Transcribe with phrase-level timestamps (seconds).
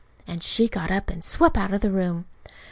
[0.25, 2.25] And she got up and swept out of the room.